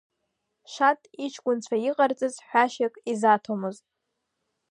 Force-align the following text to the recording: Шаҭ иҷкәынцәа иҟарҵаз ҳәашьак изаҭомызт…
Шаҭ 0.71 1.01
иҷкәынцәа 1.25 1.75
иҟарҵаз 1.89 2.35
ҳәашьак 2.47 2.95
изаҭомызт… 3.11 3.85